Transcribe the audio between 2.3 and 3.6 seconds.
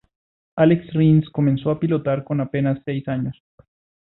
apenas seis años.